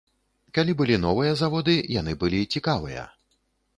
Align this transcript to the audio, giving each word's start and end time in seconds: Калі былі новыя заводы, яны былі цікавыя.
Калі 0.57 0.73
былі 0.79 0.95
новыя 1.03 1.35
заводы, 1.41 1.75
яны 1.99 2.17
былі 2.25 2.41
цікавыя. 2.57 3.09